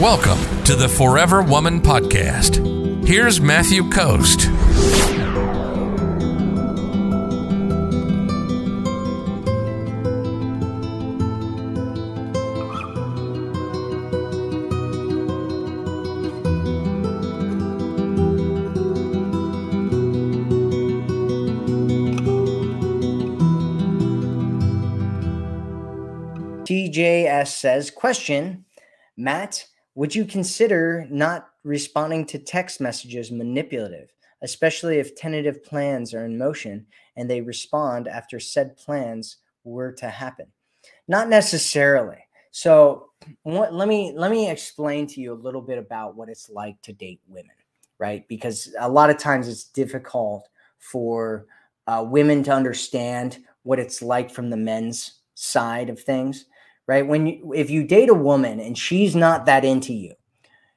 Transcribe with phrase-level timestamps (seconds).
[0.00, 3.06] Welcome to the Forever Woman Podcast.
[3.08, 4.40] Here's Matthew Coast.
[26.66, 28.66] TJS says, question,
[29.16, 29.64] Matt,
[29.96, 36.38] would you consider not responding to text messages manipulative, especially if tentative plans are in
[36.38, 40.46] motion and they respond after said plans were to happen?
[41.08, 42.18] Not necessarily.
[42.50, 43.08] So
[43.42, 46.80] what, let me let me explain to you a little bit about what it's like
[46.82, 47.56] to date women,
[47.98, 48.28] right?
[48.28, 50.46] Because a lot of times it's difficult
[50.78, 51.46] for
[51.86, 56.44] uh, women to understand what it's like from the men's side of things
[56.86, 57.06] right?
[57.06, 60.14] When you, if you date a woman and she's not that into you,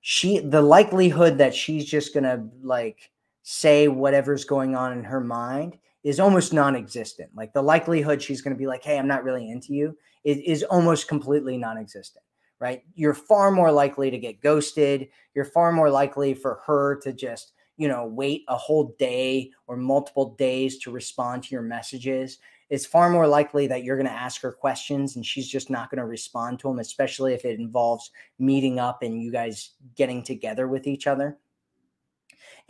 [0.00, 3.10] she the likelihood that she's just gonna like
[3.42, 7.30] say whatever's going on in her mind is almost non-existent.
[7.36, 10.62] Like the likelihood she's gonna be like, "Hey, I'm not really into you," is, is
[10.64, 12.24] almost completely non-existent.
[12.58, 12.82] Right?
[12.94, 15.08] You're far more likely to get ghosted.
[15.34, 19.76] You're far more likely for her to just you know wait a whole day or
[19.76, 22.38] multiple days to respond to your messages
[22.72, 25.90] it's far more likely that you're going to ask her questions and she's just not
[25.90, 30.22] going to respond to them, especially if it involves meeting up and you guys getting
[30.22, 31.36] together with each other.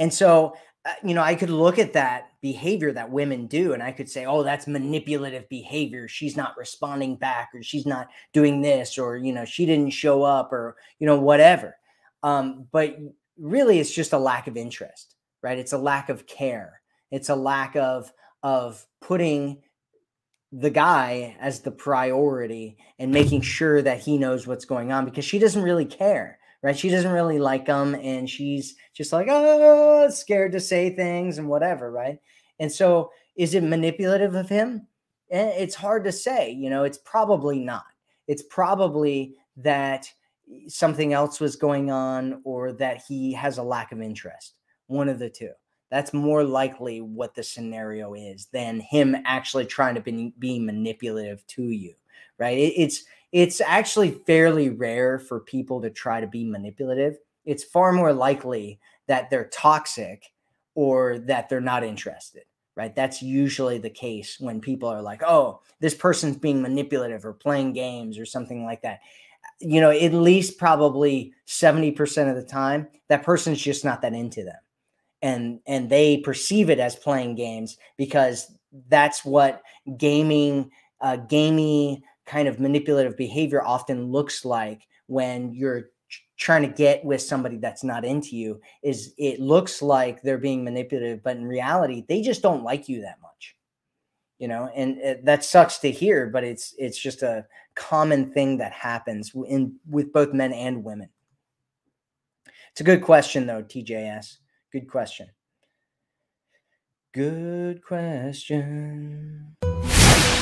[0.00, 3.82] And so, uh, you know, I could look at that behavior that women do and
[3.82, 6.08] I could say, oh, that's manipulative behavior.
[6.08, 10.24] She's not responding back or she's not doing this or, you know, she didn't show
[10.24, 11.76] up or, you know, whatever.
[12.24, 12.98] Um, but
[13.38, 15.58] really, it's just a lack of interest, right?
[15.58, 16.80] It's a lack of care.
[17.10, 19.62] It's a lack of, of putting
[20.52, 25.24] the guy as the priority and making sure that he knows what's going on because
[25.24, 26.78] she doesn't really care right?
[26.78, 31.48] She doesn't really like him and she's just like oh scared to say things and
[31.48, 32.18] whatever right?
[32.58, 34.86] And so is it manipulative of him?
[35.30, 36.84] Eh, it's hard to say you know?
[36.84, 37.84] It's probably not.
[38.28, 40.08] It's probably that
[40.68, 44.54] something else was going on or that he has a lack of interest
[44.86, 45.52] one of the two.
[45.90, 51.46] That's more likely what the scenario is than him actually trying to be, be manipulative
[51.48, 51.94] to you
[52.38, 52.58] right?
[52.58, 57.16] It, it's it's actually fairly rare for people to try to be manipulative.
[57.46, 60.24] It's far more likely that they're toxic
[60.74, 62.44] or that they're not interested
[62.74, 62.96] right?
[62.96, 67.74] That's usually the case when people are like oh this person's being manipulative or playing
[67.74, 69.00] games or something like that
[69.62, 74.42] you know at least probably 70% of the time that person's just not that into
[74.42, 74.56] them.
[75.20, 78.52] And and they perceive it as playing games because
[78.88, 79.62] that's what
[79.96, 85.90] gaming uh, gamey kind of manipulative behavior often looks like when you're
[86.38, 90.64] trying to get with somebody that's not into you is it looks like they're being
[90.64, 93.56] manipulative but in reality they just don't like you that much
[94.42, 98.58] you know and it, that sucks to hear but it's it's just a common thing
[98.58, 101.08] that happens in with both men and women
[102.72, 104.36] it's a good question though tjs
[104.72, 105.28] Good question.
[107.12, 109.54] Good question.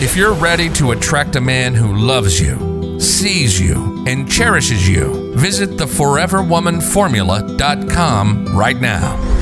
[0.00, 5.34] If you're ready to attract a man who loves you, sees you, and cherishes you,
[5.34, 9.41] visit theforeverwomanformula.com right now.